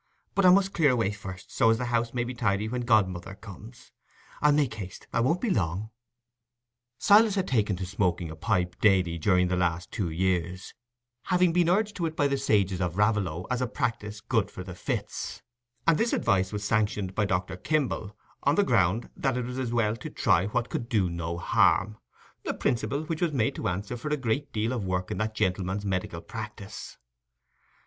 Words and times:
But 0.33 0.47
I 0.47 0.49
must 0.49 0.73
clear 0.73 0.89
away 0.89 1.11
first, 1.11 1.55
so 1.55 1.69
as 1.69 1.77
the 1.77 1.85
house 1.93 2.11
may 2.11 2.23
be 2.23 2.33
tidy 2.33 2.67
when 2.67 2.81
godmother 2.81 3.35
comes. 3.35 3.91
I'll 4.41 4.51
make 4.51 4.73
haste—I 4.73 5.19
won't 5.19 5.41
be 5.41 5.51
long." 5.51 5.91
Silas 6.97 7.35
had 7.35 7.47
taken 7.47 7.75
to 7.75 7.85
smoking 7.85 8.31
a 8.31 8.35
pipe 8.35 8.75
daily 8.81 9.19
during 9.19 9.47
the 9.47 9.55
last 9.55 9.91
two 9.91 10.09
years, 10.09 10.73
having 11.25 11.53
been 11.53 11.67
strongly 11.67 11.79
urged 11.81 11.95
to 11.97 12.07
it 12.07 12.15
by 12.15 12.27
the 12.27 12.39
sages 12.39 12.81
of 12.81 12.97
Raveloe, 12.97 13.45
as 13.51 13.61
a 13.61 13.67
practice 13.67 14.21
"good 14.21 14.49
for 14.49 14.63
the 14.63 14.73
fits"; 14.73 15.43
and 15.85 15.99
this 15.99 16.13
advice 16.13 16.51
was 16.51 16.63
sanctioned 16.63 17.13
by 17.13 17.25
Dr. 17.25 17.55
Kimble, 17.55 18.17
on 18.41 18.55
the 18.55 18.63
ground 18.63 19.11
that 19.15 19.37
it 19.37 19.45
was 19.45 19.59
as 19.59 19.71
well 19.71 19.95
to 19.97 20.09
try 20.09 20.47
what 20.47 20.69
could 20.71 20.89
do 20.89 21.11
no 21.11 21.37
harm—a 21.37 22.55
principle 22.55 23.03
which 23.03 23.21
was 23.21 23.33
made 23.33 23.53
to 23.53 23.67
answer 23.67 23.95
for 23.95 24.09
a 24.09 24.17
great 24.17 24.51
deal 24.51 24.73
of 24.73 24.83
work 24.83 25.11
in 25.11 25.19
that 25.19 25.35
gentleman's 25.35 25.85
medical 25.85 26.21
practice. 26.21 26.97